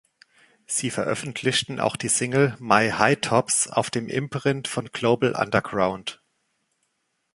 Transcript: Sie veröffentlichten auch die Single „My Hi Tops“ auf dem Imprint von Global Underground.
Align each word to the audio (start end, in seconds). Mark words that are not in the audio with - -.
Sie 0.65 0.89
veröffentlichten 0.89 1.79
auch 1.79 1.95
die 1.95 2.07
Single 2.07 2.55
„My 2.57 2.89
Hi 2.89 3.15
Tops“ 3.17 3.67
auf 3.67 3.91
dem 3.91 4.07
Imprint 4.09 4.67
von 4.67 4.89
Global 4.91 5.33
Underground. 5.33 6.23